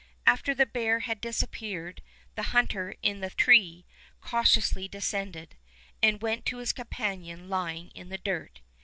[0.25, 2.01] After the bear had disappeared,
[2.33, 3.85] the hunter in the tree
[4.19, 5.55] cautiously descended,
[6.01, 8.61] and went to his companion lying in the dirt.